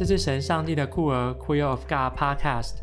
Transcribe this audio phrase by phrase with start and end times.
[0.00, 2.76] 这是神上帝的酷儿 Queer of God Podcast。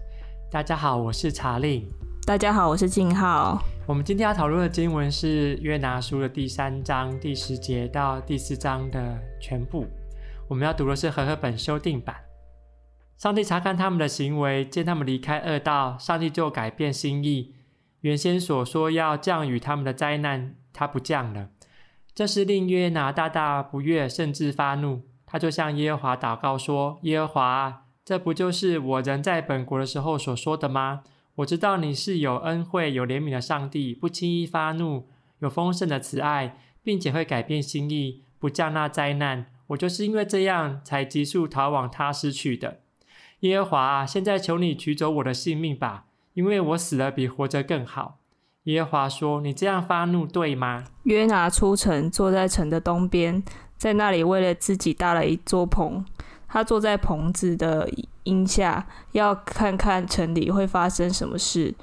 [0.52, 1.84] 大家好，我是查令。
[2.28, 3.60] 大家好，我是静浩。
[3.88, 9.88] 我们今天要讨论的经文是约拿书的第三章第十节到第四章的全部。
[10.48, 12.16] 我们要读的是和合本修订版。
[13.18, 17.56] 上帝查看他们的行为，见他们离开恶道，上帝就改变心意。
[18.02, 21.50] 原先所说要降雨他们的灾难，他不降了。
[22.14, 25.02] 这是令约拿大大不悦，甚至发怒。
[25.28, 31.04] 他就向耶和华祷告说：“耶和华，这不就是我人在本国的时候所说的吗？”
[31.38, 39.46] 我知道你是有恩惠、有怜悯的上帝，不轻易发怒，有丰盛的慈爱，并且会改变心意，不降那灾难。
[39.68, 42.80] 我就是因为这样，才急速逃往他施去的。
[43.42, 48.18] 耶和华，现在求你取走我的性命吧，因为我死了比活着更好。
[48.64, 53.44] 耶和华说：“你这样发怒，对吗？”约拿出城，坐在城的东边，
[53.78, 56.04] 在那里为了自己搭了一座棚。
[56.50, 57.90] 他坐在棚子的
[58.24, 61.76] 荫下，要看看城里会发生什么事。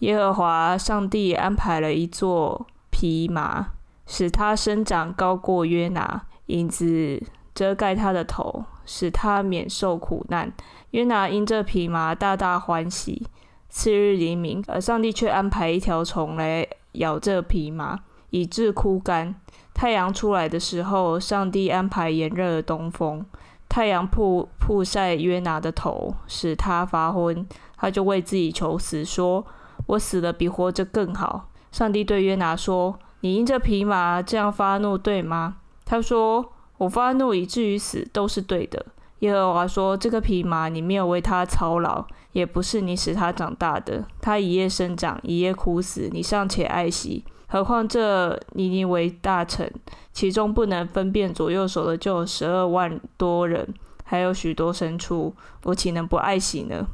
[0.00, 3.68] 耶和华上帝安排了一座蓖麻，
[4.06, 7.22] 使它生长高过约拿，影子
[7.54, 10.52] 遮盖他的头，使他免受苦难。
[10.90, 13.26] 约拿因这蓖麻大大欢喜。
[13.68, 19.36] 次日黎明，而上帝却安排一条虫来咬这蓖麻，以致枯干。
[19.80, 23.24] 太阳出来的时候，上帝安排炎热的东风。
[23.66, 29.42] 太阳曝曝晒约拿的头，使他发昏，他就为自己求死，说
[29.88, 35.56] ：“我死了比活着更好。”上帝对约拿说：“你因这匹马这样发怒，对吗？”
[35.86, 38.84] 他说：“我发怒以至于死，都是对的。”
[39.20, 44.04] 耶和华说：“这个匹马，你没有为他操劳，也不是你使他长大的。
[44.20, 47.24] 他一夜生长，一夜枯死，你尚且爱惜。
[47.50, 49.70] 何况这尼尼微大臣，
[50.12, 53.74] 其中不能分辨左右手的就有十二万多人，
[54.04, 55.34] 还有许多牲畜，
[55.64, 56.86] 我岂能不爱惜呢？”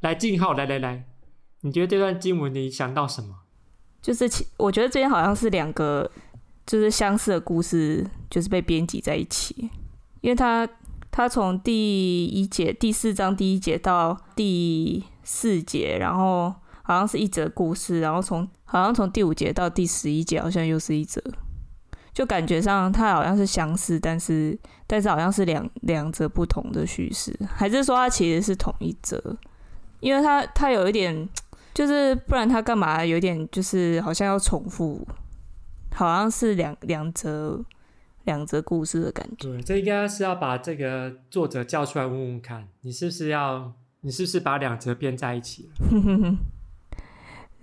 [0.00, 1.04] 来，静浩，来来来，
[1.62, 3.34] 你觉得这段经文你想到什么？
[4.00, 6.10] 就是其，我觉得这边好像是两个，
[6.64, 9.68] 就是相似的故事，就是被编辑在一起，
[10.20, 10.66] 因为他。
[11.16, 21.22] 他从第一节第四章第一节到第四节，然后好像是一则故事，然后从好像从第五节到第十一节，好像又是一则，
[22.12, 29.36] 就感觉上它好像是相似，但是但是好像是两两则不同的叙事，还是说它其实是同一则？
[30.00, 31.28] 因为它它有一点，
[31.72, 35.06] 就是不然它干嘛有点就是好像要重复，
[35.94, 37.64] 好像是两两则。
[38.24, 39.50] 两则故事的感觉。
[39.50, 45.74] 对，这应该是要把这个作者叫出来问问看，你是不是要，你是不是把两则编在一起了？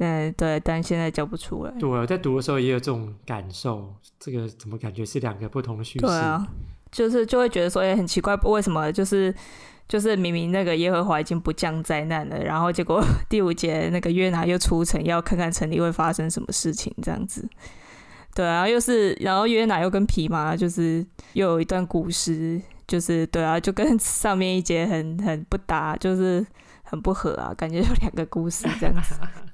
[0.03, 1.71] 嗯，对，但现在叫不出来。
[1.79, 6.05] 对，我在读的时候也有这种感受，这个怎么感觉是两个不同的叙事？
[6.07, 6.47] 对啊，
[6.91, 9.33] 就是就会觉得说，也很奇怪，为什么就是
[9.87, 17.47] 就是明明那个耶和华已经不降灾难了，然后结果 第五节那个约拿又出城要看看城里会发生什么事情，这样子。
[18.33, 26.43] 对啊，又是然后约拿又跟皮麻，就是又有一段故事，就是对啊，就跟 上面一节很很不搭，就是
[26.81, 29.13] 很不合啊，感觉有两个故事这样子。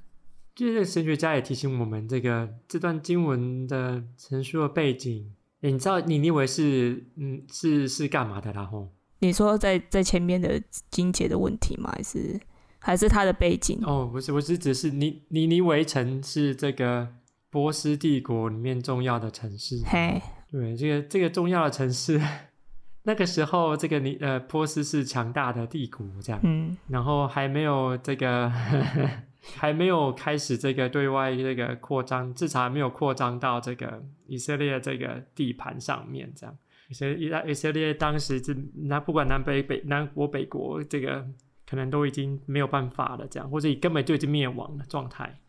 [0.58, 5.32] 就是神学家也提醒我们，这个这段经文的陈述的背景，
[5.62, 8.52] 诶你知道尼尼微是嗯是是干嘛的？
[8.52, 10.60] 然后你说在在前面的
[10.90, 11.92] 经节的问题吗？
[11.96, 12.42] 还是
[12.80, 13.80] 还是他的背景？
[13.84, 17.08] 哦，不是，我是只是尼尼尼微城是这个。
[17.50, 22.22] 波斯帝国里面重要的城市，嘿，对，这个这个重要的城市，
[23.04, 28.52] 那个时候这个你呃波斯是强大的帝国这样，嗯，然后还没有这个
[29.56, 36.58] 还没有开始这个对外这个扩张，至少还没有扩张到这个以色列这个地盘上面这样，
[36.90, 41.26] 以色列以色列当时这那不管南北北南国北国这个
[41.68, 45.40] 可能都已经没有办法了这样，或者根本就已经灭亡的状态。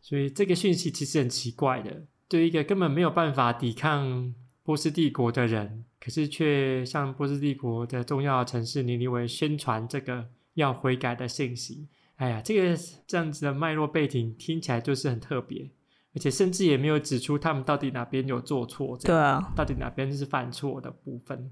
[0.00, 11.88] 所以这个讯息其实很奇怪的，对一个根本没有办法抵抗波斯帝国的人，可是却向波斯帝国的重要城市尼尼微宣传这个要悔改的信息。
[12.20, 15.70] 哎呀，这个这样子的脉络背景听起来就是很特别，
[16.14, 21.50] 而且甚至也没有指出他们到底哪边有做错，对啊，到底哪边是犯错的部分，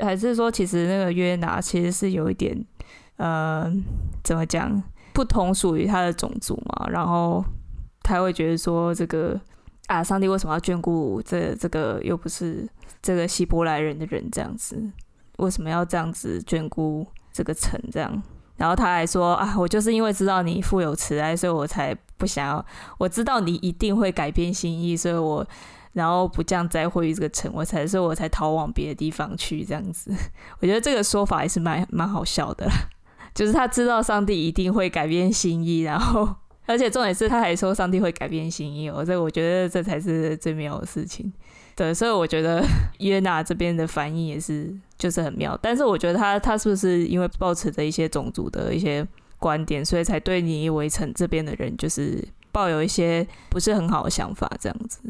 [0.00, 2.66] 还是说其实那个约拿其实是有一点，
[3.16, 3.70] 呃，
[4.24, 4.82] 怎么讲，
[5.12, 7.44] 不同属于他的种族嘛，然后。
[8.00, 9.38] 他会觉得说：“这个
[9.86, 12.66] 啊，上帝为什么要眷顾这这个又不是
[13.02, 14.82] 这个希伯来人的人这样子？
[15.36, 18.22] 为什么要这样子眷顾这个城这样？
[18.58, 22.66] 然后他还说：啊，我就是因为知道你富有慈爱，所以我才不想要。
[22.98, 25.46] 我知道你一定会改变心意，所以我
[25.94, 30.12] 然后不降灾祸于这个城，我才所以我才逃往别的地方去这样子。
[30.60, 32.68] 我觉得这个说法也是蛮蛮好笑的，
[33.34, 36.28] 就是他知道上帝一定会改变心意，然后
[36.66, 41.32] 而且重点是他还说上帝会改变心意，我这我觉得这才是最妙的事情。
[41.74, 42.62] 对，所以我觉得
[42.98, 49.06] 约拿这边的反应也是就是很妙，但是我觉得他他是不是因为抱持着一些种族的一些
[49.38, 55.00] 观点，所以才对你围城这边的人就是抱有一些不是很好的想法这样子？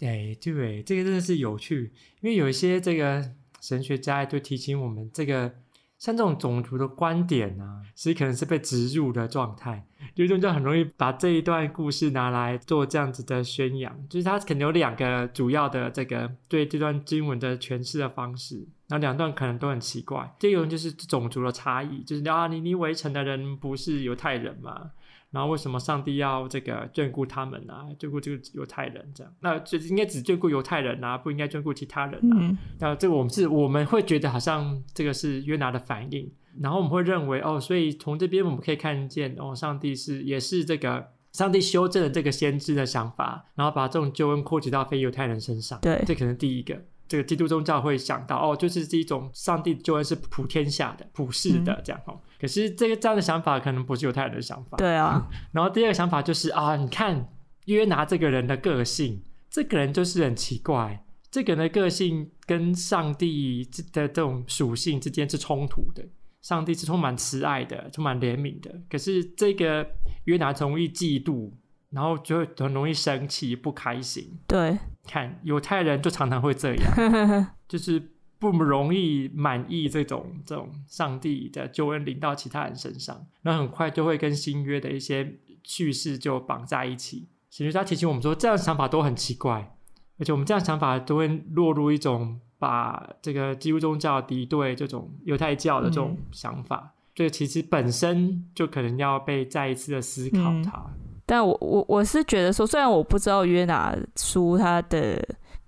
[0.00, 5.52] 哎，对，这个真的是有趣，因为有一些这个神学家都提醒我们这个。
[5.98, 20.30] 像这种种族的观点啊，其实可能是被植入的状态，有一种就很容易把这一段故事拿来做这样子的宣扬，就是它可能有两个主要的这个对这段经文的诠释的方式，那两段可能都很奇怪。
[20.38, 24.90] 第一种就是种族的差异，就是啊，尼尼微城的人不是犹太人吗？
[25.30, 27.88] 然后为什么上帝要这个眷顾他们啊？
[27.98, 29.32] 眷顾这个犹太人这样？
[29.40, 32.36] 那就应该只眷顾犹太人啊，不应该眷顾其他人啊？
[32.38, 36.30] 嗯、那这个我们是我们会觉得好像这个是约拿的反应，
[36.60, 45.78] 然后我们会认为哦，所以从这边我们可以看见哦，上帝是也是这个上帝修正了这个先知的想法，然后把这种救恩扩及到非犹太人身上。
[45.80, 46.78] 对，这可能第一个。
[47.12, 52.14] 这个基督宗教会想到哦，就是这一种上帝救恩是普天下的、普世的这样哦。
[52.14, 54.78] 嗯、可是这个这样的想法可能不是犹太人的想法。
[54.78, 55.28] 对啊。
[55.52, 57.28] 然后第二个想法就是啊，你看
[57.66, 66.02] 约拿这个人的个性，这个人就是很奇怪，这个人的个性跟上帝的这种属性之间是冲突的。
[66.40, 69.86] 上帝是充满慈爱的，充满怜悯的，可是这个
[70.24, 71.50] 约拿容易嫉妒。
[71.92, 74.40] 然后就会很容易生气、不开心。
[74.48, 87.28] 对，看犹太人就常常会这样， 就是不容易满意这种这种上帝的救恩临到其他人身上，然后很快就会跟新约的一些叙事就绑在一起。
[87.50, 89.76] 其实他提醒我们说，这样的想法都很奇怪，
[90.18, 96.94] 而且我们这样想法都会落入一种把这个基督宗教敌对这种犹太教的这种想法。
[97.14, 100.86] 这、嗯、其实本身就可能要被再一次的思考它。
[100.86, 105.16] 嗯但我我我是觉得说，虽然我不知道约拿书他的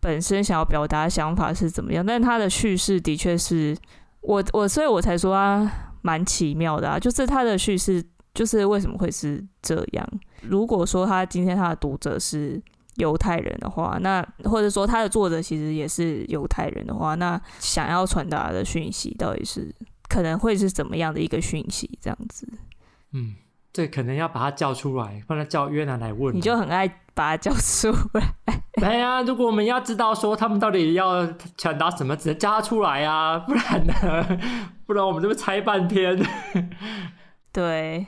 [0.00, 3.76] 本身想要表达想法是怎么样，但他的叙事的确是
[4.20, 5.70] 我我所以我才说他
[6.02, 8.04] 蛮奇妙的啊，就是他的叙事
[8.34, 10.06] 就是为什么会是这样？
[10.42, 12.60] 如果说他今天他的读者是
[12.96, 19.74] 犹太人的话，那或者说他的作者其实也是犹太人的话，那想要传达的讯息到底是
[20.08, 21.98] 可能会是怎么样的一个讯息？
[22.02, 22.46] 这样子，
[23.12, 23.36] 嗯。
[23.74, 26.32] 这可能要把他叫出来，不然叫约拿来问。
[26.32, 28.34] 你就很爱把他叫出来。
[28.80, 31.26] 哎呀，如果我们要知道说他们到底要
[31.56, 34.40] 传达什么，只能叫他出来啊，不然呢？
[34.86, 36.24] 不然我们这边猜半天。
[37.52, 38.06] 对，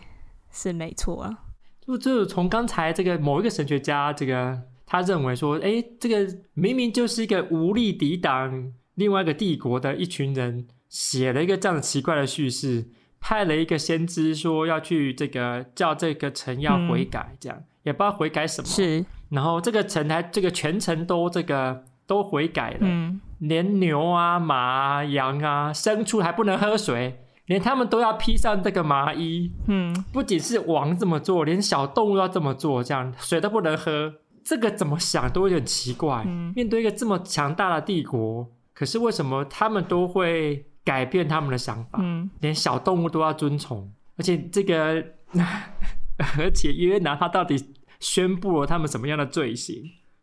[0.52, 1.38] 是没错啊。
[1.80, 12.90] 就就从刚才这个某一个神学家，这个他认为说，哎，这个明明就是一个无力抵挡另外一个帝国的一群人，写了一个这样奇怪的叙事。
[13.20, 18.68] 派了一个先知说要去这个叫这个城要悔改，这样、嗯、也不知道悔改什么。
[18.68, 29.50] 是，然后这个城还这个全城都这个都悔改了，嗯、连牛啊、马啊、羊啊、牲畜还不能喝水，连他们都要披上这个麻衣。
[29.66, 34.14] 嗯，不仅是王这么做，连小动物要这么做，这样水都不能喝。
[34.44, 36.22] 这个怎么想都有点奇怪。
[36.26, 40.66] 嗯、面对一个这么强大的帝国，可是为什么他们都会？
[40.86, 45.04] 改变他们的想法，嗯，连小动物都要遵从，而且这个，
[46.38, 47.56] 而且约拿他到底
[47.98, 49.82] 宣布了他们什么样的罪行？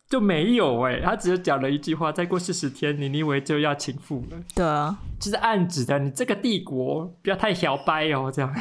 [0.09, 4.37] 就没有哎、欸，他只是讲了一句话：再过四十天，尼尼微就要倾覆了。
[4.55, 8.53] 对啊，就是暗指的你这个帝国不要太摇摆哦，这样，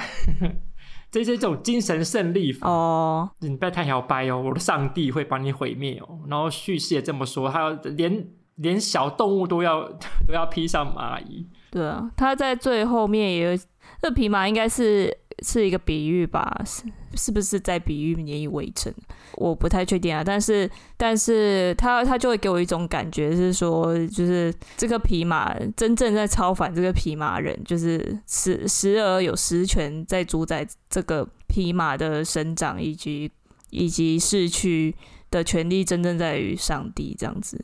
[1.11, 6.21] 这是一种精神胜利法哦，你不要太摇摆哦，我的上帝会把你毁灭哦。
[6.27, 9.89] 然后叙事也这么说，还有连连小动物都要
[10.27, 11.47] 都要披上麻衣。
[11.73, 13.59] 对啊，他在最后面也有，
[14.03, 15.11] 这匹马应该是
[15.43, 16.61] 是一个比喻吧？
[16.67, 16.83] 是
[17.15, 18.93] 是不是在比喻尼尼微城？
[19.37, 20.23] 我不太确定啊。
[20.23, 33.33] 但是，但是他他就会给我一种感觉是说，就是这个匹马真正在超凡这个匹马人，就是时时而有实权在主宰这个匹马的生长以及
[33.71, 34.95] 以及逝去
[35.31, 37.59] 的权利，真正在于上帝这样子。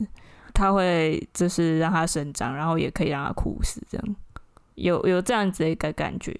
[0.59, 4.15] 他会就是让它生长，然后也可以让它枯死，这样
[4.75, 6.35] 有有这样子的一个感觉。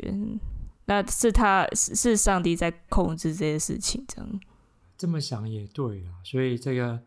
[0.85, 4.39] 那是他是上帝在控制这些事情，这样
[4.97, 6.19] 这么想也对啊。
[6.23, 6.99] 所以这个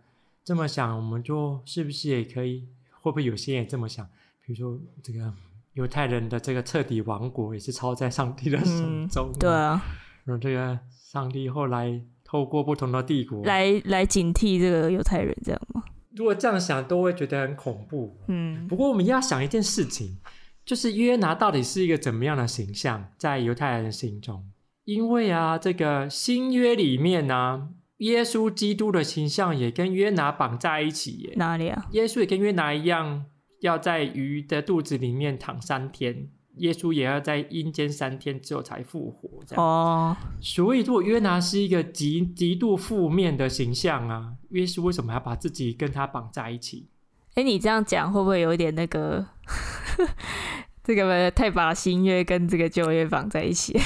[0.42, 2.66] 这么想，我们就是不是也可以？
[3.02, 4.06] 会不会有些人也这么想？
[4.46, 5.34] 比如说这个
[5.74, 9.38] 犹太人的这个彻底亡国，也是抄在上帝的手中，嗯。
[9.38, 9.82] 对啊，
[10.24, 15.82] 然后这个上帝后来透过不同的帝国来来警惕这个犹太人，这样吗？
[16.14, 18.18] 如果这样想，都会觉得很恐怖。
[18.28, 20.18] 嗯，不过我们要想一件事情，
[20.64, 24.44] 就是约拿到底是一个怎么样的形象，在犹太人的心中？
[24.84, 31.34] 因为啊，这个新约里面呢、啊，耶稣基督的形象也跟约拿绑在一起耶。
[31.36, 31.86] 哪里啊？
[31.92, 33.26] 耶稣也跟约拿一样，
[33.60, 36.28] 要在鱼的肚子里面躺三天。
[36.56, 40.16] 耶稣也要在阴间三天之后才复活，这样哦。
[40.40, 46.88] 所以，如果约拿是一个极极度负面的形象啊，耶稣为什么要把自己跟他绑在一起？
[47.34, 49.26] 哎，你这样讲会不会有一点那个？
[50.84, 53.78] 这个太把新约跟这个旧约绑在一起？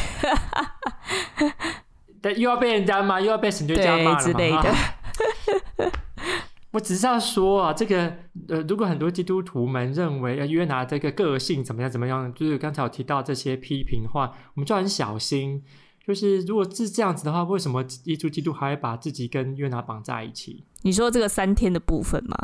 [2.23, 4.75] 但又要被人家骂，又要被神学家骂之类的。
[6.77, 8.13] 我只是要说啊，这个
[8.49, 15.63] 呃，如果很多基督徒们认为约拿这个个性怎么样怎么样，就是刚才我提到这些批评的话，我们就很小心。
[16.07, 20.65] 就是如果是这样子的话，为什么耶稣基督还会把自己跟约拿绑在一起？
[20.83, 22.37] 你说这个三天的部分吗？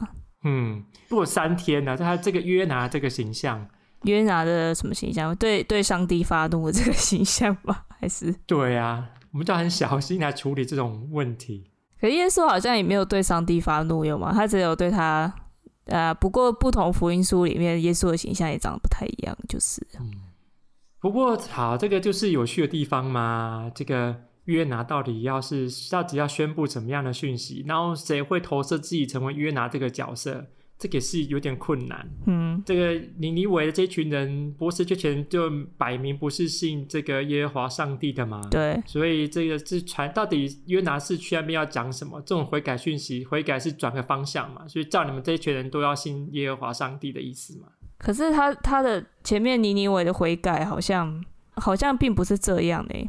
[0.45, 1.97] 嗯，如果三天呢、啊？
[1.97, 3.69] 他这个约拿这个形象，
[4.05, 5.37] 约拿的什么形象？
[5.37, 7.85] 对对，上帝发怒的这个形象吧？
[8.01, 8.35] 还是？
[8.47, 11.72] 对啊，我们就很小心来处理这种问题。
[12.03, 14.33] 可耶稣好像也没有对上帝发怒，有吗？
[14.35, 15.33] 他只有对他，
[15.85, 19.87] 呃，不过不同福音书里面耶稣的形象也长得不太一样，就是。
[20.01, 20.11] 嗯。
[20.99, 23.71] 不过好，这个就是有趣的地方嘛。
[23.73, 24.17] 这个
[24.47, 30.47] 约拿到底要是到底要宣布怎么样的讯息，然后谁会投射自己成为约拿这个角色？
[30.83, 32.11] 这个是有点困难。
[32.27, 35.49] 嗯，这个尼尼微的这群人，波斯之前就
[35.79, 38.41] 摆明不是信这个耶和华上帝的嘛。
[38.51, 42.21] 对，所以这个是传到底约拿是去那边要讲什么？
[42.23, 44.67] 这种悔改讯息，悔改是转个方向嘛？
[44.67, 47.69] 所以叫你们这一群人都要信耶和华上帝的意思嘛？
[47.99, 51.25] 可是他他的前面尼尼微的悔改好像
[51.55, 53.09] 好像并不是这样的，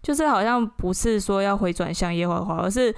[0.00, 2.94] 就是好像不是说要回转向耶和华，而是。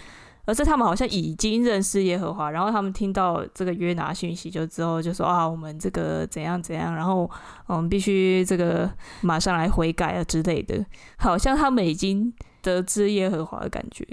[0.50, 7.30] 而是他们好像已经认识耶和华，然后他们听到这个约拿讯息就之后就说啊，我们这个怎样怎样，然后
[7.66, 8.90] 我们必须这个
[9.20, 10.84] 马上来悔改啊之类的，
[11.18, 14.04] 好像他们已经得知耶和华的感觉。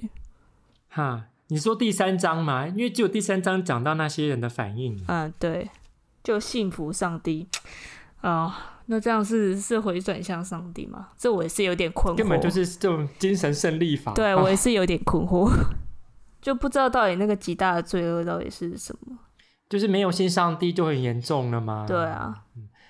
[0.90, 2.68] 哈，你说第三章嘛？
[2.68, 5.04] 因为只有第三章讲到那些人的反应。
[5.08, 5.68] 嗯，对，
[6.24, 7.48] 就信服上帝
[8.22, 8.54] 啊，哦，
[8.86, 11.08] 那这样是是回转向上帝吗？
[11.18, 12.18] 这我也是有点困惑。
[12.20, 14.14] 根本就是这种精神胜利法。
[14.14, 15.52] 对，我也是有点困惑。
[16.48, 19.18] 就不知道到底那个极大的罪恶到底是什么？
[19.68, 21.84] 就是没有信上帝就很严重了吗？
[21.86, 22.46] 对啊，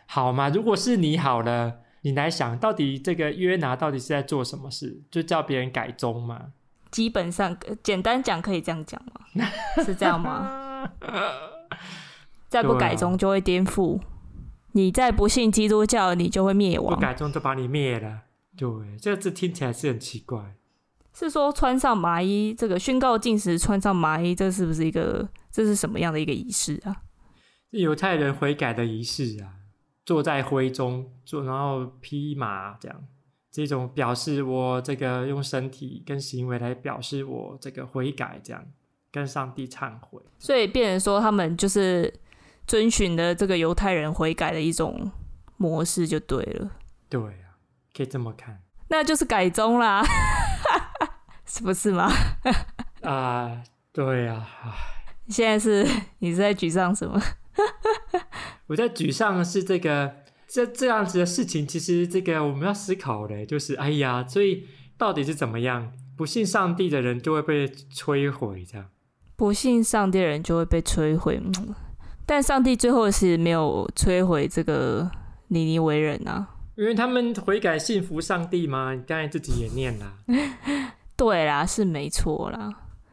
[0.06, 5.02] 好嘛，如果是你好了，你来想到底这个约拿到底是在做什么事？
[5.10, 6.54] 就叫别人改宗吗？
[6.92, 9.44] 基本上简单讲可以这样讲吗？
[9.84, 10.88] 是这样吗？
[12.48, 14.04] 再不改宗就会颠覆，啊、
[14.74, 16.94] 你再不信基督教，你就会灭亡。
[16.94, 18.20] 不改宗就把你灭了。
[18.56, 18.70] 对，
[19.02, 20.57] 这个字听起来是很奇怪。
[21.18, 25.28] 是说穿上麻衣，这个宣告禁食穿上麻衣，这是不是一个？
[25.50, 26.96] 这是什么样的一个仪式啊？
[27.72, 29.50] 是犹太人悔改的仪式啊，
[30.06, 33.04] 坐在灰中坐，然后披麻这样，
[33.52, 38.64] 这种表示我这个用身体跟行为来表示我这个悔改，这样
[39.12, 40.22] 跟上帝忏悔。
[40.38, 42.14] 所以变成说他们就是
[42.68, 45.10] 遵循的这个犹太人悔改的一种
[45.58, 46.70] 模式就对了。
[47.10, 47.58] 对啊，
[47.96, 48.62] 可以这么看。
[48.90, 50.06] 那就是改宗啦。
[51.58, 52.08] 是不是吗？
[53.02, 54.76] 啊，对呀、啊。
[55.28, 55.86] 现在是
[56.20, 57.20] 你是在沮丧什么？
[58.68, 65.92] 我在沮丧的是这个这这样子的事情，其实这个我们要思考的，就是哎呀，所以到底是怎么样？
[66.16, 68.88] 不信上帝的人就会被摧毁，这样。
[69.36, 71.42] 不信上帝的人就会被摧毁，
[72.28, 75.10] 但上帝最后是没有摧毁这个
[75.48, 78.94] 尼尼为人啊，因为他们悔改信服上帝嘛。
[78.94, 80.14] 你刚才自己也念了。
[81.18, 82.70] 对啦，是没错啦。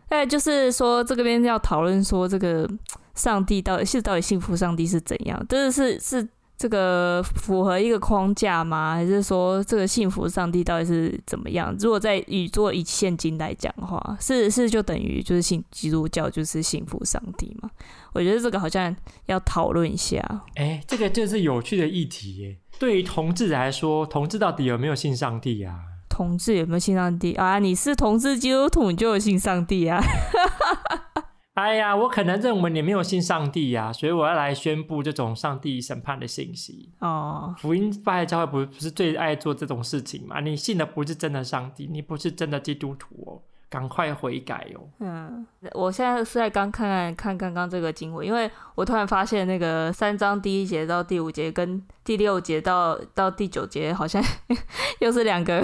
[0.08, 2.68] 哎，就是说，这个边要讨论说，这个
[3.14, 5.44] 上帝到底是到底信服上帝是怎样？
[5.48, 8.94] 这是是这个符合一个框架吗？
[8.94, 11.74] 还是说这个信服上帝到底是怎么样？
[11.80, 17.68] 如果在以做以现今来讲的话，是是就等于就是信基督教就是信服上帝嘛？
[18.12, 18.94] 我觉得这个好像
[19.26, 20.22] 要讨论一下。
[20.54, 22.56] 哎，这个就是有趣的议题耶。
[22.78, 25.80] 对于同志来说，同志到底有没有信上帝呀？
[26.14, 27.58] 同志有没有信上帝啊？
[27.58, 30.00] 你是同志基督徒，你就有信上帝啊？
[31.54, 36.90] 哎呀，我可能认为你没有信上帝呀、啊，所以我要来宣布这种上帝审判的信息。
[37.00, 40.38] 哦，福音派教会不不是最爱做这种事情嘛？
[40.40, 43.42] 你信的不是真的上帝，你不是真的基督徒哦。
[43.74, 44.86] 赶快悔改哟、哦！
[45.00, 54.22] 嗯，我现在是在刚看看刚刚这个经文，因为我突然发现那个三章第一节到第五节跟第六节到到第九节好像
[55.00, 55.60] 又是两个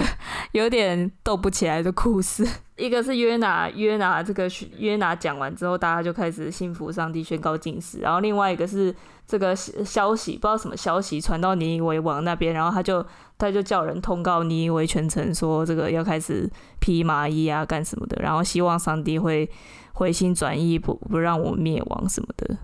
[0.51, 2.45] 有点斗不起来的故事。
[2.75, 7.99] 一个是约拿，约拿这个约拿讲完之后，大家就开始信服上帝，宣告禁食。
[7.99, 8.93] 然后另外一个是
[9.25, 13.05] 这个消息，不知道什么消息传到尼尼微王那边，然后他就
[13.41, 16.47] 他就叫人通告尼尼微全城说，这个要开始
[16.79, 19.49] 披麻衣啊，干什么的，然后希望上帝会
[19.93, 22.55] 回心转意，不不让我灭亡什么的。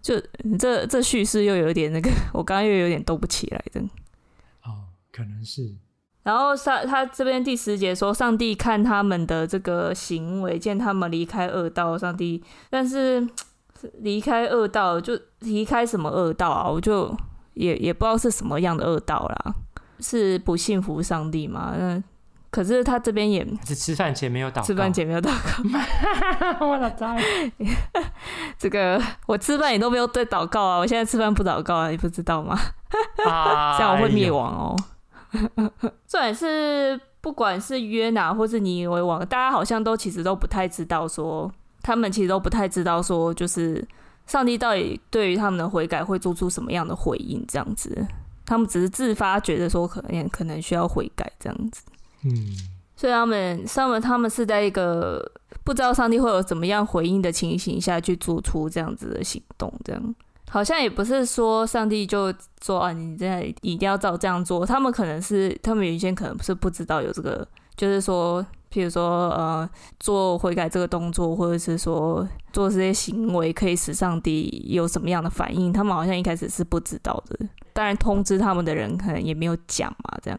[0.00, 0.14] 就
[0.58, 3.80] 这这叙事又有点那个，我刚刚又有点兜不起来的。
[4.64, 5.74] 哦，可能是。
[6.22, 13.26] 然后上他这边第十节说，上帝看他们的这个行为，见他们离开恶道，上帝，但是
[13.98, 16.68] 离开恶道就离开什么恶道啊？
[16.68, 17.14] 我就
[17.54, 19.54] 也也不知道是什么样的恶道啦，
[20.00, 21.74] 是不信服上帝吗？
[21.78, 22.02] 那，
[22.50, 25.30] 可是他这边也是吃饭前没有祷告，吃饭前没有祷
[26.58, 27.22] 告， 我的天，
[28.58, 32.58] 这个我吃饭也都没有对祷告啊，我现在吃饭不祷告啊，你不知道吗？
[33.24, 34.76] 啊， 这样我会灭亡哦。
[36.08, 41.48] 重点是，不管是约拿或是尼尼微王，大家好像都其实都不太知道说，
[41.82, 43.86] 他们其实都不太知道说，就是
[44.26, 48.04] 上帝到底对于他们的悔改会做出什么样的回应，这样子，
[48.50, 51.82] 他们只是自发觉得说可能可能需要悔改这样子，
[52.24, 52.52] 嗯，
[52.96, 55.24] 所以他们他们他们是在一个
[55.62, 60.14] 不知道上帝会有怎么样回应的情形下去做出这样子的行动，这样。
[60.50, 64.66] 好像也不是说上帝就说啊，你现在一定要照这样做。
[64.66, 77.46] 他们可能是，他们原先可能是不知道有这个，就是说，譬如说，呃，做悔改这个动作，或者是说做这些行为可以使上帝有什么样的反应，他们好像一开始是不知道的。
[77.72, 80.38] 当然，通知他们的人可能也没有讲嘛，这样。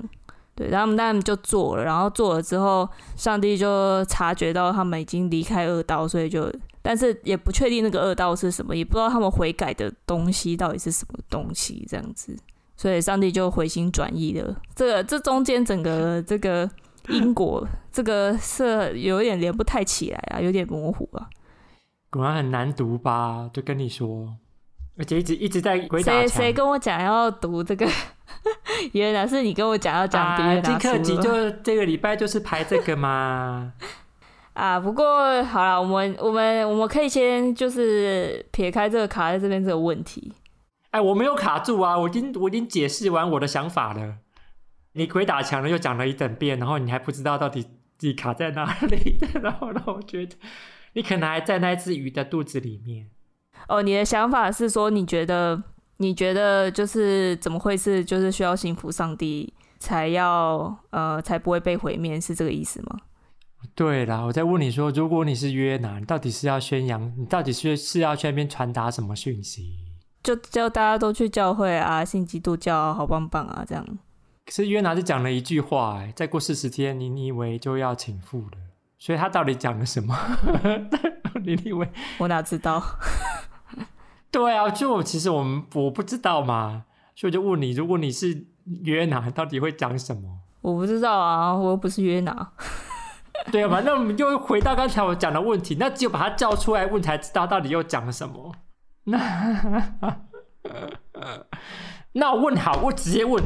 [0.53, 6.51] 对，他们他们就做了，然后做了之后，上帝就察觉到他们已经离开恶道，所以就。
[6.83, 12.35] 但是也不确定那个恶道是什么，也不知道他们悔改的东西到底是什么东西，这样子，
[12.75, 14.55] 所以上帝就回心转意了。
[14.73, 16.67] 这个 这中间整个这个
[17.09, 21.29] 因果，这个是有点连不太起来啊，有点模糊啊。
[22.09, 23.47] 果然很难读吧？
[23.53, 24.33] 就跟你说，
[24.97, 26.21] 而且一直一直在鬼打墙。
[26.21, 27.87] 谁谁跟我讲要读这个？
[28.93, 30.61] 原来是你跟我讲要讲别的。
[30.61, 33.73] 金课集就这个礼拜就是排这个嘛。
[34.53, 40.33] 啊，不过好了，我们我们我们可以先就是撇开这个卡在这边这个问题。
[40.89, 44.15] 哎，我没有卡住啊，我已经我已经解释完我的想法了。
[44.93, 50.35] 你鬼打墙了，又讲了一整遍，然后你还不知道到底自己卡在哪里，然后让我觉得
[50.93, 53.09] 你可能还在那只鱼的肚子里面。
[53.67, 55.61] 哦，你的想法是说，你觉得
[55.97, 62.99] 你觉得就是怎么会是就是需要信服上帝才要呃才不会被毁灭，是这个意思吗？
[63.75, 69.75] 对啦，我在问你说，如果你是约拿，你到底是要宣扬，你到底是是要去那边传达什么讯息？
[70.23, 73.85] 就叫大家都去教会啊，信基督教啊，好棒棒啊，这样。
[74.45, 78.57] 可是约拿就讲了一句话，哎，再过四十天，你以为就要倾覆了。
[78.97, 80.15] 所以他到底讲了什么？
[81.43, 82.83] 你以为，我哪知道？
[84.31, 88.47] 对啊，就其实我们我不知道嘛，所以我就问你，如果你是
[88.83, 90.39] 约拿，到底会讲什么？
[90.61, 92.53] 我不知道啊，我又不是约拿。
[93.51, 98.55] 对啊，反正我们又回到刚才我讲的问题，那只有把他叫出来问才知道到底又讲了什么。
[99.05, 100.17] 那
[102.13, 103.43] 那我问好，我直接问。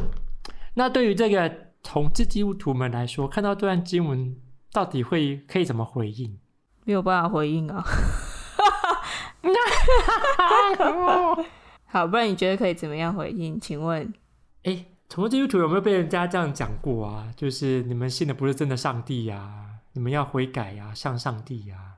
[0.74, 1.50] 那对于这个
[1.82, 4.36] 同志基督徒们来说，看到这段经文，
[4.70, 6.38] 到底会可以怎么回应？
[6.84, 7.82] 没有办法回应啊。
[11.86, 13.60] 好，不然你觉得可以怎么样回应？
[13.60, 14.12] 请问，
[14.64, 17.28] 哎，同志基督徒有没有被人家这样讲过啊？
[17.36, 19.64] 就是你们信的不是真的上帝呀、啊？
[19.92, 21.94] 你们要悔改呀、啊，向上帝呀、啊。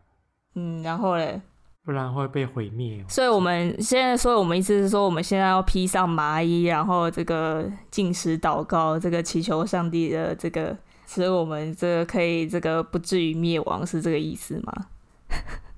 [0.54, 1.40] 嗯，然后嘞，
[1.84, 3.04] 不然会被毁灭。
[3.08, 14.86] 所以我们现在，所以我们意思是说，我们现在要披上麻衣，然后这个进食祷告，这个祈求上帝的这个，使我们这个可以这个不至于灭亡，是这个意思吗？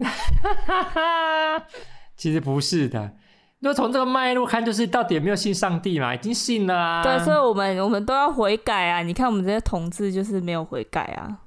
[2.16, 3.12] 其实不是的。
[3.60, 6.14] 那从这个脉络看，就是到底有没有信上帝嘛？
[6.14, 7.02] 已经信了啊。
[7.02, 9.02] 对，所以我们我们都要悔改啊！
[9.02, 11.40] 你看我们这些同志就是没有悔改啊。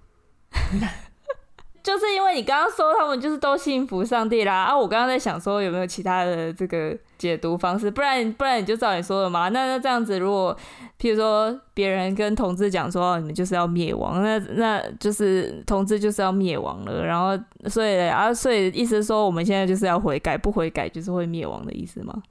[1.83, 4.77] 就是因为你刚刚说他们就是都信服上帝啦啊！
[4.77, 9.49] 我刚刚在想说有没有其他的这个解读方式，不然不然你就照你说的嘛。
[9.49, 10.57] 那那这样子，如果
[10.97, 17.05] 譬如说别人跟同志讲说你们就是要灭亡，那那就是同志就是要灭亡了。
[17.05, 17.37] 然后
[17.69, 22.23] 所以啊，所以意思说我们现在就是要悔改，不悔改就是会灭亡的意思吗？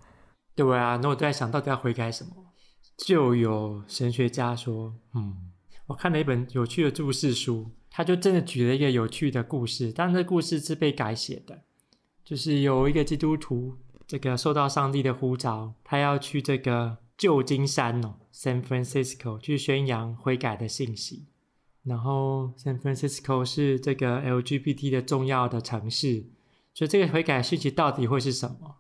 [0.57, 2.31] 对啊，那我在想到底要悔改什么？
[2.97, 5.35] 就有神学家说，嗯，
[5.89, 7.67] 我看了一本有趣的注释书。
[7.95, 11.61] 他就真的举了一个有趣的故事，但这故事是被改写的，
[12.25, 13.77] 就是有一个基督徒，
[14.07, 21.27] 这个受到上帝的呼召，他要去这个旧金山哦，San Francisco 去宣扬悔改的信息。
[21.85, 26.25] 然后 San Francisco 是这个 LGBT 的重要的城市，
[26.73, 28.77] 所以这个悔改信息到底会是什么？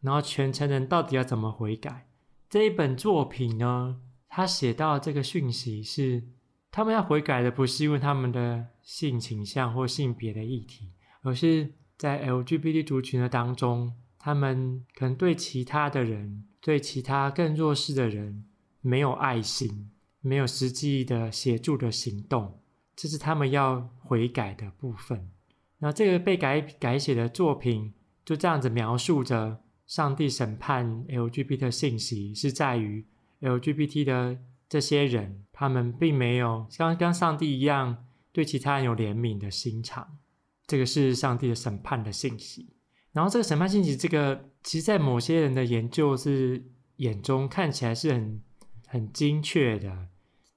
[0.00, 2.08] 然后全城人到底要怎么悔改？
[2.50, 6.24] 这一本作品呢，他写到这个讯息是，
[6.70, 18.44] 他们要悔改的不是因为他们的性倾向或性别的议题，而是在 LGBT 族群的当中，他们可能对其他的人，对其他更弱势的人
[18.80, 22.60] 没有爱心，没有实际的协助的行动，
[22.94, 25.30] 这是他们要悔改的部分。
[25.78, 29.60] 那这个被改改写的作品就这样子描述着。
[29.88, 33.06] 上帝审判 LGBT 的信息是在于
[33.40, 40.18] LGBT 的这些人，他们并没有像跟上帝一样对其他人有怜悯的心肠。
[40.66, 42.74] 这个是上帝的审判的信息。
[43.12, 46.62] 然后这个审判信息，这个其实，在某些人的研究是
[46.96, 48.42] 眼中看起来是很
[48.86, 50.08] 很精确的，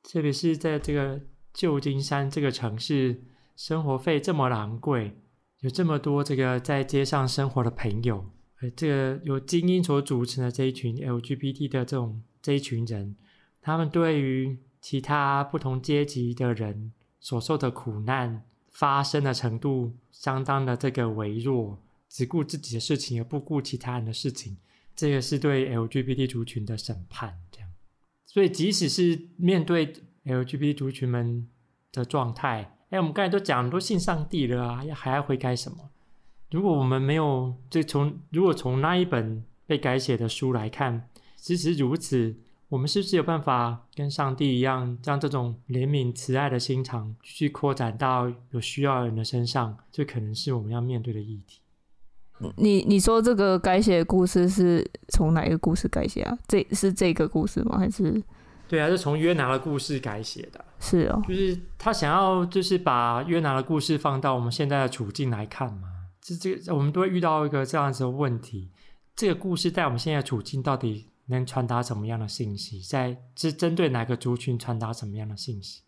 [0.03, 1.21] 特别是在这个
[1.53, 3.23] 旧金山这个城市，
[3.55, 5.15] 生活费这么昂贵，
[5.61, 8.29] 有这么多这个在街上生活的朋友。
[8.75, 13.15] 这个由精英所组成的这一群 LGBT 的这种这一群人，
[13.61, 21.77] 他们对于其他不同阶级的人所受的苦难发生的程度，相当的这个微弱，
[22.09, 24.57] 只顾自己的事情而不顾其他人的事情，
[24.95, 27.37] 这个是对 LGBT 族群的审判。
[27.51, 27.69] 这样，
[28.25, 29.93] 所以即使是面对
[30.25, 31.47] LGBT 族群们
[31.91, 35.89] 的状态，哎，我们刚才都讲都信上帝了啊，要还要悔改什么？
[36.49, 42.35] 如果我们没有，就从如果从那一本被改写的书来看，即使如此，
[42.71, 49.77] 我们是不是有办法跟上帝一样，将这种怜悯慈爱的心肠继续扩展到有需要的人的身上？
[49.91, 51.59] 这可能是我们要面对的议题。
[52.55, 56.37] 你你说这个改写的故事是从哪一个故事改写啊？
[56.47, 57.77] 这是这个故事吗？
[57.77, 58.23] 还是？
[58.69, 60.63] 对啊，是从约拿的故事改写的。
[60.79, 65.89] 是哦，就是他想要就是把约拿的故事放到我们现在的处境来看嘛。
[66.21, 68.71] 这这个，我们都会遇到一个这样子的问题。
[69.13, 72.81] 这个故事在我们现在处境到底能传达什么样的信息？
[72.81, 75.81] 在是针对哪个族群传达什么样的信息？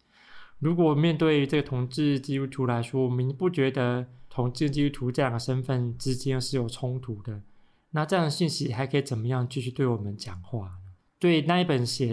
[0.59, 7.41] 如果面对这个同志基督徒来说，我们不觉得同志基督徒这两个身份之间是有冲突的，
[7.91, 10.77] 那这样的信息还可以怎么样继续对我们讲话呢？
[11.19, 12.11] 对那一本写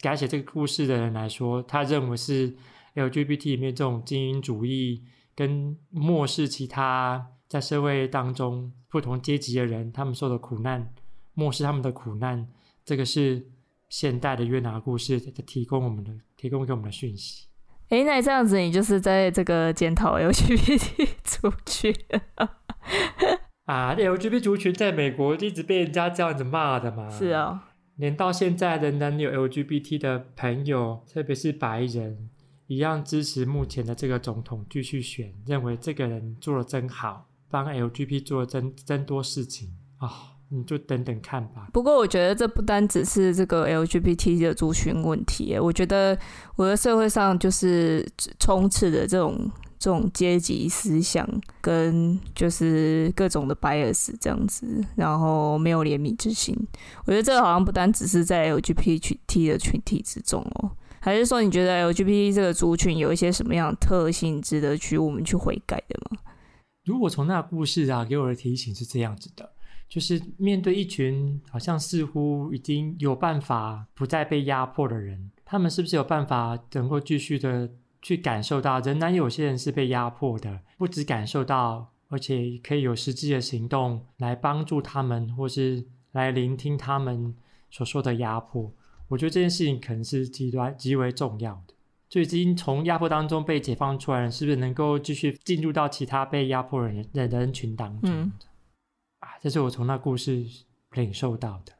[0.00, 2.56] 改写这个故事的人来说，他认为是
[2.94, 5.04] LGBT 里面这种精英主义
[5.34, 7.32] 跟漠视其他。
[7.48, 10.92] 在社会当中，不同阶级的人，他们受的苦难，
[11.32, 12.46] 漠视他们的苦难，
[12.88, 13.46] 这个是
[13.90, 17.46] 现代的约拿故事提供我们的，提供给我们的讯息。
[17.90, 21.94] 哎，那这样子，你就是在这个检讨 LGBT 族群
[23.66, 27.10] 啊？LGBT 族群在美国一直被人家这样子骂的嘛？
[27.10, 32.30] 是啊，连到现在仍然有 LGBT 的朋友，特别是白人，
[32.68, 37.26] 一样支持目前的这个总统继续选，认为这个人做的真好。
[37.50, 40.12] 帮 LGBT 做了真真多事情啊、哦！
[40.50, 41.68] 你就等等看吧。
[41.72, 46.18] 不过我觉得这不单只是这个 LGBT 的族群问题，我觉得
[46.56, 48.06] 我的社会上就是
[48.38, 51.28] 充斥着这种这种阶级思想
[51.60, 56.56] 跟就是各种的 bias 这样子，然后没有怜悯之心。
[57.04, 66.18] 我觉得这个好像不单只是在 LGBT 的群体之中哦，还是说你觉得 LGBT 这个族群有一些什么样的特性值得去我们去悔改的吗？
[66.84, 69.52] 如果从那个故事啊给我的提醒是这样子的，
[69.88, 77.70] 就是面对一群好像似乎已经有办法不再被压迫的人，他们是不是有办法能够继续的
[78.02, 87.34] 去感受到，仍然有些人是被压迫的，不只感受到，而且可以有实际的行动来帮助他们，或是来聆听他们
[87.70, 88.72] 所说的压迫。
[89.08, 91.74] 我觉得这件事情可能是极端极为重要的。
[92.10, 98.10] 就已经从压迫当中被解放出来了，是不是能够继续进入到其他被压迫人的人群当中？
[98.10, 98.32] 嗯、
[99.20, 100.44] 啊，这是我从那故事
[100.92, 101.72] 领受到的。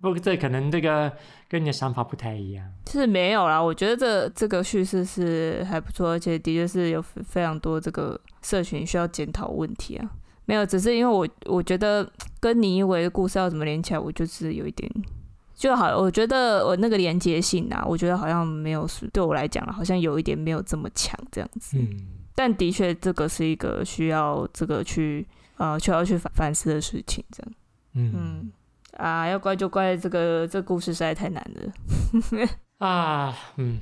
[0.00, 1.12] 不过这可能这个
[1.48, 2.66] 跟你的想法不太一样。
[2.86, 10.10] 是没有啦，我觉得这这个叙事是还不错，而且的确是有非常多这个社群需要检讨问题啊。
[10.46, 14.90] 没有，只是因为我我觉得跟你以为的故事要怎么连起来，我就是有一点。
[15.54, 21.76] 就好，我觉得我那个连接性啊，我觉得好像没有，对我来讲好像有一点没有这么强这样子。
[21.78, 21.86] 嗯，
[22.34, 25.28] 但的确这个是一个需要这个去
[25.60, 27.52] 呃需要去反反思的事情，这样。
[27.92, 28.52] 嗯，嗯
[28.96, 32.48] 啊，要怪就怪这个这个故事实在太难了。
[32.84, 33.78] 啊，嗯，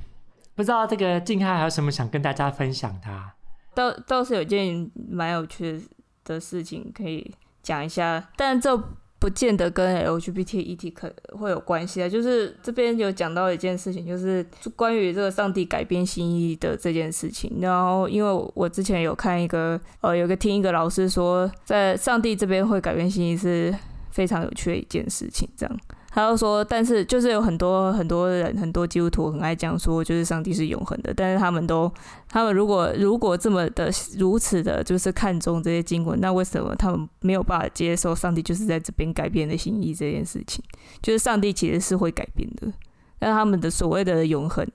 [0.55, 3.33] 不知道这个静海还有什么想跟大家分享的啊？
[3.73, 5.81] 倒倒是有件蛮有趣
[6.25, 8.77] 的事情可以讲一下，但这。
[9.19, 12.07] 不见得跟 LGBT 议题可会有关系啊。
[12.07, 17.57] 就是这边有讲到一件事情，就是关于这个上帝改变心意的这件事情。
[17.59, 23.75] 然后，因为我之前有看一个，呃，有个听一个老师说，在上帝这边会改变心意是
[24.09, 25.79] 非常有趣的一件事情，这样。
[26.11, 31.13] 他就说，但是就是有很多很多人，很多基督徒很爱讲说，就是上帝是永恒的。
[31.13, 31.91] 但是他们都，
[32.27, 40.63] 他们如果如果这么的如此的，就是看重这些经文，那为什么他们没有办法接受上帝就是在这边改变的心意这件事情？
[41.01, 42.73] 就是上帝其实是会改变的，
[43.19, 44.67] 但他们的所谓的永恒，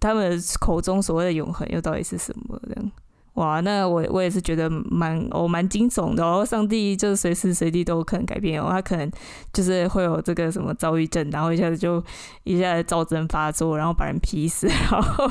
[0.00, 2.60] 他们口中所谓的永恒又到底是什么？
[2.68, 2.92] 这样。
[3.36, 9.10] 哇，那我我也是觉得蛮我蛮惊悚的哦，上帝就是随时随地都有可能改变哦，他可能
[9.52, 12.02] 就是会有这个什么躁郁症，然后一下子就
[12.44, 15.30] 一下子躁症发作，然后把人劈死， 然后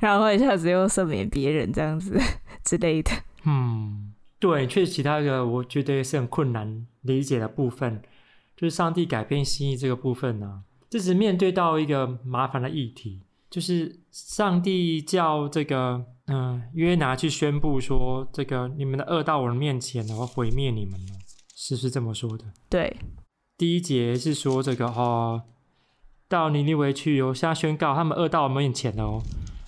[0.00, 2.20] 然后一下子又赦免别人这样子
[2.62, 3.10] 之类的。
[3.44, 8.02] 嗯，对，确实其他一个我觉得也是很困难理解的部分，
[8.54, 16.04] 就是上帝改变心意这个部分呢、啊，这是面对到一个麻烦的议题，就是上帝叫这个。
[16.26, 21.12] 嗯，约拿去宣布说：“这个你们的恶到我的面前，我会毁灭你们了。”
[21.54, 22.44] 是不是这么说的？
[22.68, 22.96] 对，
[23.56, 25.42] 第一节是说这个哦，
[26.28, 29.22] 到尼尼微去，我现在宣告他们恶到我们面前了哦。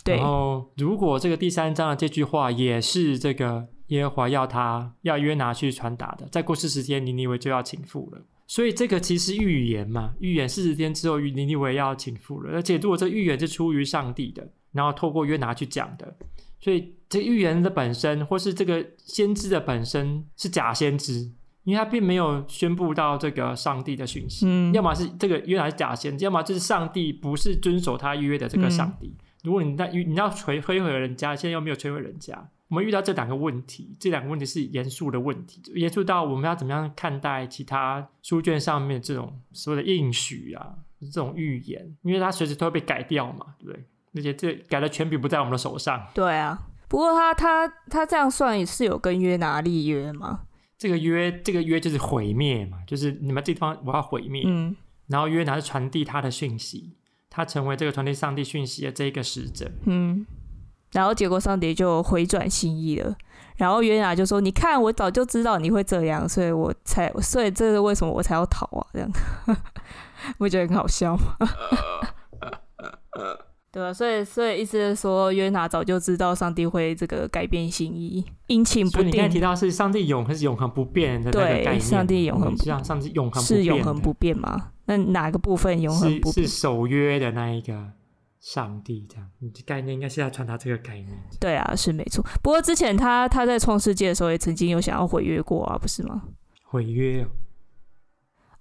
[0.04, 0.16] 对。
[0.16, 8.22] 然后，如果这个第三章的这句话也是这个耶和华要他要约拿去传达的，再过四十天，尼尼微就要倾覆了。
[8.46, 12.52] 所以这个其实预言嘛，预言四十天之后，尼尼微要倾覆了。
[12.52, 16.16] 而且，如果这预言是出于上帝的，然后透过约拿去讲的。
[16.60, 21.30] 所以，这预言的本身，或是这个先知的本身是假先知，
[21.62, 24.44] 因为他并没有宣布到这个上帝的讯息。
[24.44, 29.06] 嗯，要么是这个约拿是假先知，要么就是上帝不是遵守他约的这个上帝。
[29.06, 43.84] 嗯、如果你在你要摧毁人家，现在又没有摧毁人家，我们遇到这两个问题，这两个问题是严肃的问题，严肃到我们要怎么样看待其他书卷上面这种所谓的应许啊，这种预言，因为它随时都会被改掉嘛，对不对？
[44.18, 46.06] 而且这改的权柄不在我们的手上。
[46.12, 50.40] 对啊，不过他他他这样算也是有跟约拿立约吗？
[50.76, 54.42] 这个约这个约就是毁灭嘛，就是你们这地方我要毁灭。
[54.46, 54.76] 嗯。
[55.06, 56.96] 然后约拿是传递他的讯息，
[57.30, 59.70] 他成为这个传递上帝讯息的这一个使者。
[59.86, 60.26] 嗯。
[60.92, 63.14] 然后结果上帝就回转心意了，
[63.56, 68.86] 然后约拿就说：“你看，我早就知道你会这样，所以我才，所以这是为什么我才要逃啊？
[68.94, 69.10] 这样，
[70.38, 71.36] 不觉得很好笑吗？”
[73.78, 79.06] 对啊，所以所以意思是说，约拿早就知道上帝会这个改变心意，阴晴不定。
[79.06, 84.72] 你刚才提到是上帝永恒是永恒不变的那个概念，对，上帝永恒不变，上帝永恒是永恒不变吗？
[84.86, 86.44] 那哪个部分永恒不变？
[86.44, 87.92] 是守约的那一个
[88.40, 91.08] 上帝，这样，你的概念应该是要传达这个概念。
[91.38, 92.26] 对啊，是没错。
[92.42, 96.24] 不过之前他他在创世界的时候也曾经有想要毁约过啊，不是吗？
[96.64, 97.24] 毁约？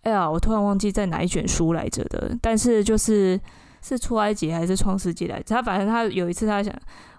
[0.02, 3.42] 哎呀，我突然忘记在哪一卷书来着的，但是就是。
[3.88, 5.42] 是出埃及还是创世纪来？
[5.44, 6.74] 他反正他有一次他想，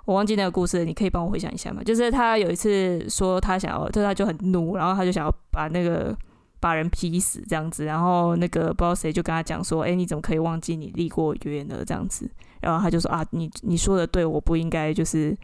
[0.05, 1.83] 我忘记那个故事，你可以帮我回想一下嘛？
[1.83, 6.15] 就是他有一次说他想要，就他就很怒，然后他就想要把那个
[6.61, 11.83] 把人劈死这样子，然后那个不知道谁就跟他讲说，哎、欸，你怎么可以忘记你立过约呢？
[11.87, 15.35] 这样子，然后他就说啊，你你说的对，我不应该就是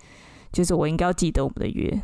[0.52, 2.02] 就是我应该要记得我们的约。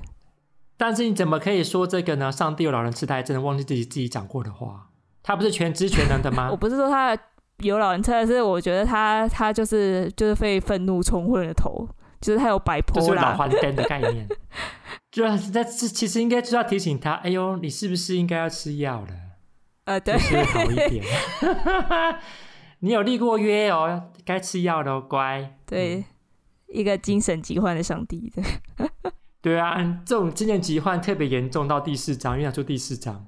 [0.78, 2.32] 但是你怎么可以说这个呢？
[2.32, 4.88] 上帝有老人痴呆，真的忘记自己自己讲过的话？
[5.22, 6.48] 他不是全知全能的吗？
[6.52, 7.16] 我不是说他。
[7.62, 11.88] 有老人车，是我觉得他他就是就是被愤怒冲昏了头，
[12.20, 14.26] 就是他有摆脱就是老黄灯的概念，
[15.10, 19.08] 就是在其实应该就要提醒他，哎呦，你是不是应该要吃药了？
[19.84, 21.04] 呃，对，吃好一点。
[22.80, 25.56] 你有立过约哦，该吃药了，乖。
[25.66, 26.04] 对，嗯、
[26.68, 28.44] 一个精神疾患的上帝，对。
[29.42, 33.26] 对啊，这种精神疾患特别严重，到第四章，因为他说第四章。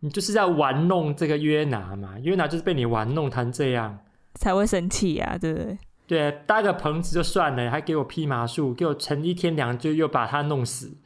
[0.00, 2.18] 你就是在玩弄这个约拿嘛？
[2.22, 3.98] 约拿就是被你玩弄成这样，
[4.34, 5.78] 才会生气呀，对不对？
[6.06, 10.96] 对，搭个棚子就算了，还给我披麻树，给我乘一天凉，就又把他弄死。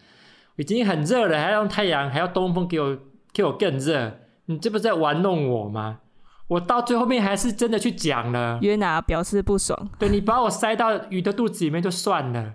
[0.57, 2.97] 已经很热了，还要用太阳，还要东风给我，
[3.33, 4.21] 给我更热。
[4.47, 5.99] 你这不是在玩弄我吗？
[6.47, 8.59] 我到最后面还是真的去讲了。
[8.63, 12.55] 约拿表示不爽，对，你把我塞到鱼的肚子里面就算了。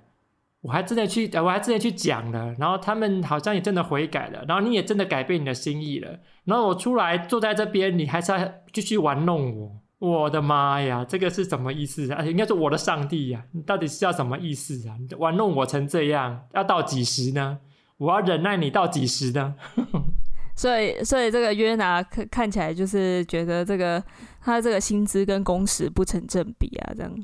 [0.61, 12.23] 我还真的去，我还真的去讲了，然后他们好像也真的悔改了，然后你也真的改变你的心意了，然后我出来坐在这边，你还是要继续玩弄我，我的妈呀，这个是什么意思啊？
[12.25, 14.97] 应该是我的上帝呀，你到底是要什么意思啊？
[15.17, 17.59] 玩弄我成这样，要到几时呢？
[17.97, 19.55] 我要忍耐你到几时呢？
[20.55, 24.03] 所以，所以这个约拿看看起来就是觉得这个
[24.41, 27.15] 他这个薪资跟工时不成正比啊，这样。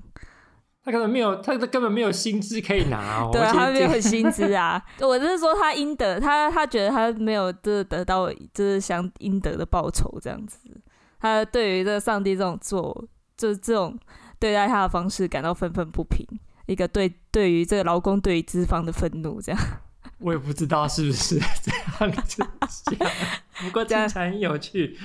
[0.86, 3.30] 他根本没有，他根本没有薪资可以拿哦。
[3.34, 4.80] 对啊，他没有薪资啊。
[5.02, 10.60] 我就是说他应得，他他觉得他没有就是得到就是相应得的报酬这样子。
[11.19, 13.04] 他对于这个上帝这种做，
[13.36, 13.98] 就是这种
[14.38, 16.24] 对待他的方式感到愤愤不平。
[16.67, 19.62] 一个对对于这个劳工对于资方的愤怒这样。
[20.19, 22.98] 我也不知道是不是这样子想，
[23.60, 24.95] 不过这样才很有趣。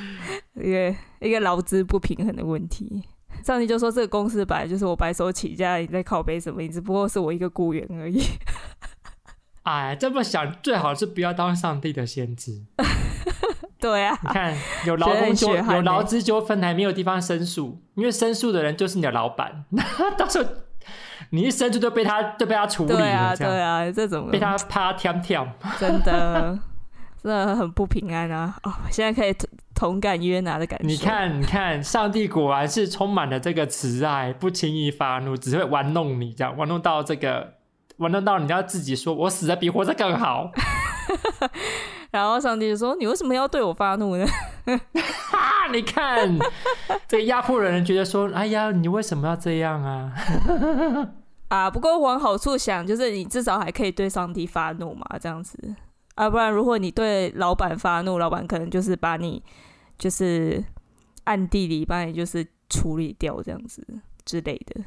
[0.54, 3.02] 一个一个劳资不平衡的问题。
[3.44, 6.60] 上帝就说：“这个公司本来就是我白手起家，你在靠背什么？
[6.62, 8.22] 你只不过是我一个雇员而已。
[9.64, 12.62] ”哎，这么想，最好是不要当上帝的先知。
[13.78, 19.64] 对啊，你看有劳工纠有劳资纠纷，还没有地方申诉，因为申诉的人就是你的老板。
[20.18, 20.48] 到时候
[21.30, 25.46] 你一申诉就被他就被他处理了，对啊，对啊，这种被他啪跳跳，
[25.80, 26.58] 真的
[27.22, 28.54] 真的很不平安啊！
[28.64, 29.34] 哦，现在可以。
[29.80, 30.84] 同感约拿的感觉。
[30.86, 37.54] 你看，你看，上帝果然是充满了这个慈爱，不轻易发怒，只会玩弄你，这样玩弄到这个，
[37.96, 40.50] 玩弄到你要自己说，我死的比活着更好。
[42.12, 44.26] 然后上帝就说：“你为什么要对我发怒呢？”
[45.30, 46.28] 哈，你看，
[47.08, 50.12] 这个压迫人人觉得说：“哎呀，你为什么要这样啊？”
[51.48, 55.74] 啊，不过往好处想，就是你至少还可以对上帝发怒嘛，这样子。
[56.16, 59.42] 啊，不然如果你对老板发怒，老板可能就是把你。
[60.00, 60.64] 就是
[61.24, 63.86] 暗地里帮你就是处理掉这样子
[64.24, 64.82] 之类的。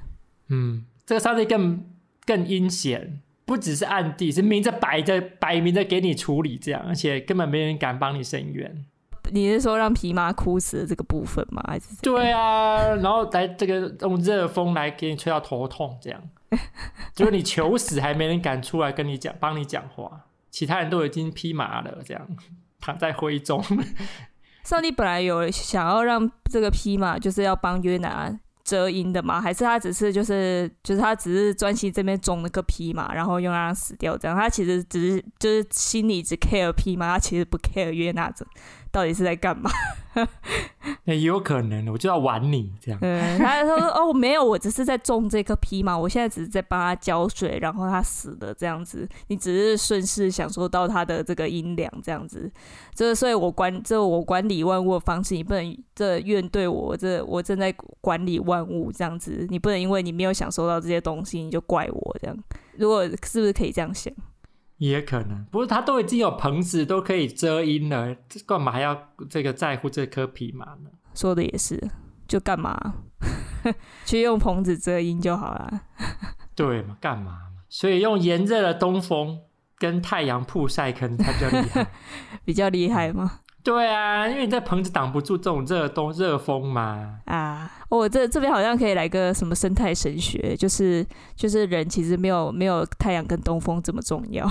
[0.48, 1.86] 嗯，这个上帝更
[2.26, 8.86] 更阴险，不只是暗地，是明着摆着摆明着给你处理这样，而且根本没人敢帮你伸冤。
[9.32, 11.64] 你是说让皮妈哭死的这个部分吗？
[11.68, 16.22] 还是对啊，然后来这个用热风来给你吹到头痛这样，
[17.16, 22.28] 就是你求死还没人敢出来跟你讲帮你讲话，其他人都已经披麻了，这样
[22.82, 23.64] 躺在灰中。
[24.64, 29.42] 上帝本来有想要让这个匹马，就是要帮约拿遮阴的嘛？
[29.42, 34.38] 还是他只是就是就是他只是专心这边种那个匹马，然后又让他死掉这样？
[34.38, 38.46] 他其实只是就是心里只 care 匹马，他其实不 care 约拿着。
[38.94, 39.70] 到底是在干嘛？
[41.06, 43.00] 也有可能，我就要玩你这样。
[43.02, 49.10] 嗯，他说：“哦，没有，我只是在种这颗蓖麻，我现在只是在帮他浇水，然后他死了这样子。
[49.28, 52.50] 你只是顺势享受到他的这个阴凉这样子。
[52.94, 59.48] 这所以我管这我管理万物的方式，你不能这怨对我这我正在管理万物这样子。
[59.50, 62.38] 你不能因为你没有享受到这些东西，你就怪我这样。
[62.78, 64.14] 如果是不是可以这样想？”
[64.78, 70.90] 也可能，不过他都已经有棚子都可以遮阴了，干嘛还要这个在乎这颗蓖麻呢？
[71.14, 71.82] 说的也是，
[72.28, 72.96] 就干嘛
[74.06, 75.82] 去用棚子遮阴就好了？
[76.56, 76.98] 对嘛？
[77.00, 77.38] 干嘛？
[77.70, 79.40] 所以用炎热的东风
[79.78, 81.88] 跟太阳曝晒，可能才比较厉害，
[82.46, 83.40] 比较厉害吗？
[83.64, 87.20] 对啊，因为你在棚子挡不住这种热东热风嘛。
[87.26, 94.46] 啊，我、哦、这这边好像可以来个什么生态神学，就是就是人其实没有没有太阳跟东风这么重要，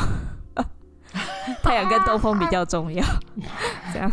[1.62, 3.04] 太阳跟东风比较重要，
[3.92, 4.10] 这样。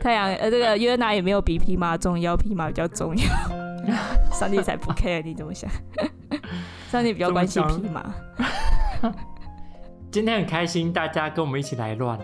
[0.00, 3.24] 太阳呃，这个约拿也没有比匹马重要，匹马比较重要。
[4.30, 5.68] 上帝才不 care，你怎么想？
[6.90, 8.14] 上帝比较关心匹马。
[10.10, 12.18] 今天很开心，大家跟我们一起来乱。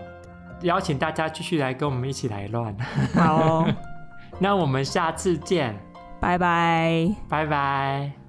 [0.61, 2.75] 邀请大家继续来跟我们一起来乱，
[3.13, 3.73] 好哦，
[4.39, 5.77] 那我们下次见，
[6.19, 8.24] 拜拜，拜拜。